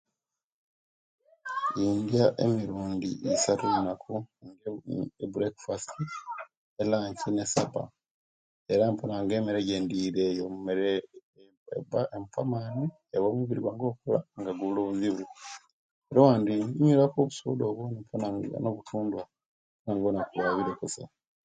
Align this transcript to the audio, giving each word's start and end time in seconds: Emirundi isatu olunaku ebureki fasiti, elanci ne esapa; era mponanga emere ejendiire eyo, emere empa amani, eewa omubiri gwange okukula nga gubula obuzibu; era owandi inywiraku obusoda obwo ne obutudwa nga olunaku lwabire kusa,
Emirundi 2.45 3.09
isatu 3.35 3.63
olunaku 3.69 4.13
ebureki 5.23 5.59
fasiti, 5.65 6.03
elanci 6.81 7.27
ne 7.31 7.41
esapa; 7.45 7.81
era 8.73 8.85
mponanga 8.93 9.33
emere 9.39 9.59
ejendiire 9.61 10.21
eyo, 10.31 10.43
emere 10.53 10.91
empa 11.75 12.01
amani, 12.41 12.83
eewa 13.13 13.27
omubiri 13.31 13.59
gwange 13.61 13.85
okukula 13.87 14.19
nga 14.39 14.51
gubula 14.57 14.79
obuzibu; 14.81 15.23
era 16.09 16.19
owandi 16.21 16.53
inywiraku 16.77 17.17
obusoda 17.21 17.63
obwo 17.67 17.83
ne 18.59 18.69
obutudwa 18.71 19.23
nga 19.83 19.89
olunaku 19.93 20.33
lwabire 20.39 20.73
kusa, 20.79 21.03